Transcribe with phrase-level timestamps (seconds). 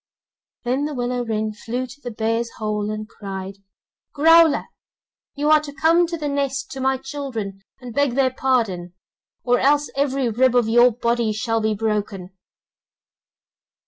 [0.63, 3.57] Then the willow wren flew to the bear's hole and cried:
[4.15, 4.63] 'Growler,
[5.35, 8.95] you are to come to the nest to my children, and beg their pardon,
[9.43, 12.35] or else every rib of your body shall be broken.